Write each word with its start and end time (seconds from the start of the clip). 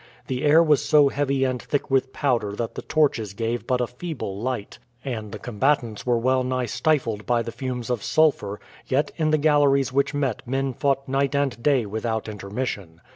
The 0.25 0.43
air 0.43 0.63
was 0.63 0.83
so 0.83 1.09
heavy 1.09 1.43
and 1.43 1.61
thick 1.61 1.91
with 1.91 2.11
powder 2.11 2.53
that 2.53 2.73
the 2.73 2.81
torches 2.81 3.35
gave 3.35 3.67
but 3.67 3.79
a 3.81 3.85
feeble 3.85 4.35
light, 4.41 4.79
and 5.05 5.31
the 5.31 5.37
combatants 5.37 6.07
were 6.07 6.17
well 6.17 6.43
nigh 6.43 6.65
stifled 6.65 7.27
by 7.27 7.43
the 7.43 7.51
fumes 7.51 7.91
of 7.91 8.01
sulphur, 8.01 8.59
yet 8.87 9.11
in 9.17 9.29
the 9.29 9.37
galleries 9.37 9.93
which 9.93 10.15
met 10.15 10.41
men 10.47 10.73
fought 10.73 11.07
night 11.07 11.35
and 11.35 11.61
day 11.61 11.85
without 11.85 12.27
intermission. 12.27 12.99